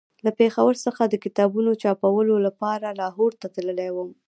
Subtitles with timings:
[0.25, 4.11] له پېښور څخه د کتابونو چاپولو لپاره لاهور ته تللی وم.